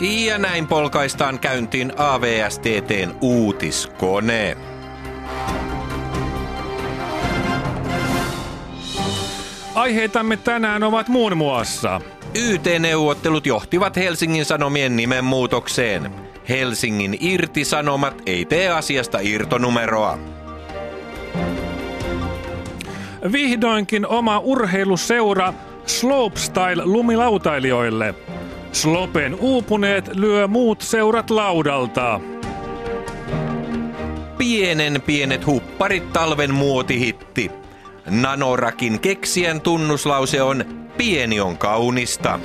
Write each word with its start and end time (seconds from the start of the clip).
Ja 0.00 0.38
näin 0.38 0.66
polkaistaan 0.66 1.38
käyntiin 1.38 1.92
AVSTTn 1.96 3.14
uutiskone. 3.20 4.56
Aiheitamme 9.74 10.36
tänään 10.36 10.82
ovat 10.82 11.08
muun 11.08 11.36
muassa 11.36 12.00
YT-neuvottelut 12.34 13.46
johtivat 13.46 13.96
Helsingin 13.96 14.44
Sanomien 14.44 14.96
nimenmuutokseen. 14.96 16.10
Helsingin 16.48 17.16
irtisanomat 17.20 18.22
ei 18.26 18.44
tee 18.44 18.68
asiasta 18.68 19.18
irtonumeroa. 19.22 20.18
Vihdoinkin 23.32 24.06
oma 24.06 24.38
urheiluseura 24.38 25.54
Slopestyle 25.86 26.84
lumilautailijoille. 26.84 28.14
Slopen 28.74 29.34
uupuneet 29.40 30.16
lyö 30.16 30.48
muut 30.48 30.80
seurat 30.80 31.30
laudalta. 31.30 32.20
Pienen 34.38 35.02
pienet 35.02 35.46
hupparit 35.46 36.12
talven 36.12 36.54
muotihitti. 36.54 37.50
Nanorakin 38.10 39.00
keksijän 39.00 39.60
tunnuslause 39.60 40.42
on 40.42 40.64
pieni 40.96 41.40
on 41.40 41.58
kaunista. 41.58 42.40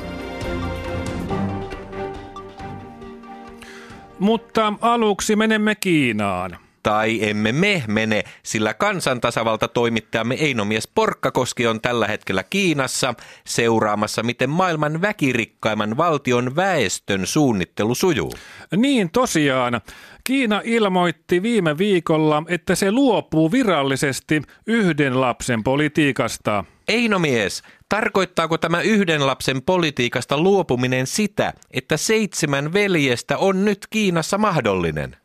Mutta 4.19 4.73
aluksi 4.81 5.35
menemme 5.35 5.75
Kiinaan. 5.75 6.57
Tai 6.83 7.30
emme 7.30 7.52
me 7.52 7.83
mene, 7.88 8.23
sillä 8.44 8.73
kansantasavalta 8.73 9.67
toimittajamme 9.67 10.35
Einomies 10.35 10.88
Porkkakoski 10.88 11.67
on 11.67 11.81
tällä 11.81 12.08
hetkellä 12.08 12.44
Kiinassa 12.44 13.13
seuraamassa, 13.45 14.23
miten 14.23 14.49
maailman 14.49 15.02
väkirikkaimman 15.02 15.97
valtion 15.97 16.55
väestön 16.55 17.27
suunnittelu 17.27 17.95
sujuu. 17.95 18.33
Niin 18.75 19.11
tosiaan. 19.11 19.81
Kiina 20.23 20.61
ilmoitti 20.63 21.41
viime 21.41 21.77
viikolla, 21.77 22.44
että 22.47 22.75
se 22.75 22.91
luopuu 22.91 23.52
virallisesti 23.52 24.41
yhden 24.67 25.22
lapsen 25.22 25.63
politiikasta. 25.63 26.63
Einomies, 26.88 27.63
tarkoittaako 27.89 28.57
tämä 28.57 28.81
yhden 28.81 29.27
lapsen 29.27 29.61
politiikasta 29.61 30.38
luopuminen 30.38 31.07
sitä, 31.07 31.53
että 31.72 31.97
seitsemän 31.97 32.73
veljestä 32.73 33.38
on 33.38 33.66
nyt 33.66 33.88
Kiinassa 33.89 34.38
mahdollinen? 34.38 35.16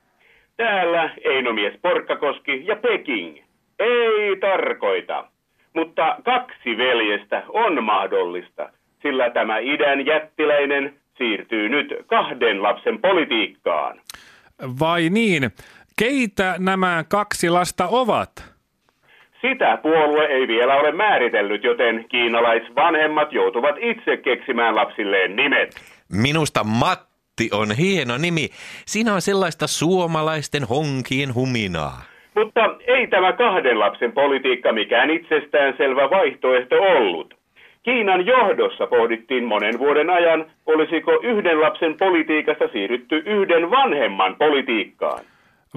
Täällä 0.57 1.11
Einomies 1.25 1.75
Porkkakoski 1.83 2.67
ja 2.67 2.77
Peking. 2.77 3.39
Ei 3.79 4.37
tarkoita. 4.41 5.25
Mutta 5.75 6.17
kaksi 6.25 6.77
veljestä 6.77 7.43
on 7.49 7.85
mahdollista, 7.85 8.71
sillä 9.03 9.31
tämä 9.31 9.59
idän 9.59 10.07
jättiläinen 10.07 10.95
siirtyy 11.19 11.69
nyt 11.69 11.95
kahden 12.07 12.63
lapsen 12.63 13.01
politiikkaan. 13.01 14.01
Vai 14.81 15.09
niin? 15.11 15.51
Keitä 15.99 16.55
nämä 16.59 17.05
kaksi 17.11 17.51
lasta 17.51 17.87
ovat? 17.89 18.55
Sitä 19.41 19.79
puolue 19.83 20.25
ei 20.25 20.49
vielä 20.49 20.75
ole 20.75 20.93
määritellyt, 20.93 21.65
joten 21.65 22.05
kiinalaisvanhemmat 22.09 23.33
joutuvat 23.33 23.77
itse 23.81 24.17
keksimään 24.17 24.77
lapsilleen 24.77 25.37
nimet. 25.37 25.71
Minusta 26.13 26.65
Matti 26.65 27.14
on 27.53 27.77
hieno 27.77 28.19
nimi. 28.19 28.49
Siinä 28.87 29.15
on 29.15 29.23
sellaista 29.23 29.67
suomalaisten 29.67 30.65
honkien 30.65 31.35
huminaa. 31.35 32.03
Mutta 32.35 32.77
ei 32.87 33.07
tämä 33.07 33.33
kahden 33.33 33.79
lapsen 33.79 34.13
politiikka 34.13 34.73
mikään 34.73 35.11
itsestäänselvä 35.11 36.11
vaihtoehto 36.11 36.77
ollut. 36.77 37.35
Kiinan 37.83 38.27
johdossa 38.27 38.87
pohdittiin 38.87 39.45
monen 39.45 39.79
vuoden 39.79 40.11
ajan, 40.11 40.47
olisiko 40.67 41.21
yhden 41.23 41.61
lapsen 41.61 41.97
politiikasta 41.99 42.65
siirrytty 42.73 43.23
yhden 43.27 43.71
vanhemman 43.71 44.37
politiikkaan. 44.37 45.25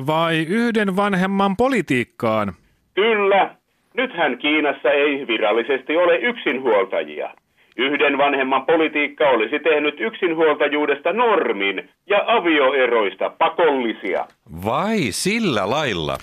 Vai 0.08 0.38
yhden 0.50 0.96
vanhemman 0.96 1.58
politiikkaan? 1.58 2.54
Kyllä, 2.94 3.56
nythän 3.94 4.38
Kiinassa 4.38 4.92
ei 4.92 5.28
virallisesti 5.28 5.98
ole 5.98 6.18
yksinhuoltajia. 6.18 7.30
Yhden 7.78 8.18
vanhemman 8.18 8.66
politiikka 8.66 9.30
olisi 9.30 9.60
tehnyt 9.60 9.96
yksinhuoltajuudesta 10.00 11.14
normin 11.14 11.90
ja 12.10 12.24
avioeroista 12.28 13.30
pakollisia. 13.30 14.26
Vai 14.66 14.98
sillä 15.10 15.70
lailla? 15.70 16.18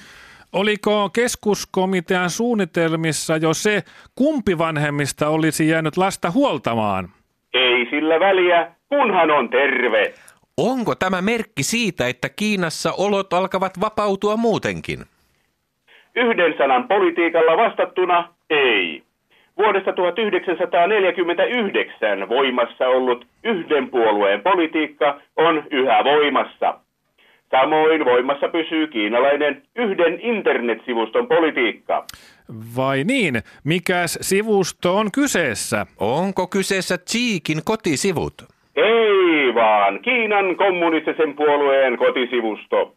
Oliko 0.53 1.11
keskuskomitean 1.11 2.31
suunnitelmissa 2.31 3.37
jo 3.37 3.55
se, 3.55 3.83
kumpi 4.15 4.59
vanhemmista 4.59 5.29
olisi 5.29 5.69
jäänyt 5.69 5.97
lasta 5.97 6.31
huoltamaan? 6.31 7.09
Ei 7.55 7.87
sillä 7.91 8.21
väliä, 8.21 8.73
kunhan 8.89 9.31
on 9.31 9.49
terve. 9.49 10.15
Onko 10.57 10.95
tämä 10.95 11.23
merkki 11.23 11.63
siitä, 11.63 12.09
että 12.09 12.29
Kiinassa 12.29 12.93
olot 12.99 13.33
alkavat 13.33 13.81
vapautua 13.81 14.37
muutenkin? 14.37 14.99
Yhden 16.17 16.55
sanan 16.59 16.89
politiikalla 16.89 17.57
vastattuna 17.57 18.29
ei. 18.51 19.03
Vuodesta 19.57 19.93
1949 19.93 22.29
voimassa 22.29 22.89
ollut 22.89 23.27
yhden 23.45 23.91
puolueen 23.91 24.43
politiikka 24.43 25.21
on 25.37 25.63
yhä 25.71 26.05
voimassa. 26.05 26.75
Samoin 27.51 28.05
voimassa 28.05 28.49
pysyy 28.49 28.87
kiinalainen 28.87 29.63
yhden 29.77 30.21
internetsivuston 30.21 31.29
politiikka. 31.29 32.05
Vai 32.77 33.05
niin? 33.05 33.35
Mikäs 33.65 34.19
sivusto 34.21 34.97
on 34.97 35.07
kyseessä? 35.15 35.87
Onko 36.01 36.47
kyseessä 36.47 36.99
Cheekin 36.99 37.59
kotisivut? 37.65 38.35
Ei 38.77 39.55
vaan, 39.55 40.01
Kiinan 40.03 40.57
kommunistisen 40.57 41.35
puolueen 41.35 41.99
kotisivusto. 41.99 42.95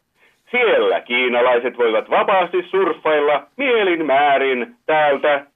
Siellä 0.50 1.00
kiinalaiset 1.00 1.78
voivat 1.78 2.10
vapaasti 2.10 2.62
surffailla 2.70 3.46
mielin 3.56 4.06
määrin 4.06 4.74
täältä. 4.86 5.46